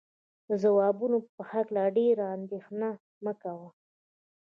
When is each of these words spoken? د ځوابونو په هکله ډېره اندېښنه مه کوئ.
د 0.47 0.49
ځوابونو 0.63 1.17
په 1.35 1.41
هکله 1.51 1.83
ډېره 1.97 2.25
اندېښنه 2.37 2.89
مه 3.23 3.33
کوئ. 3.41 3.67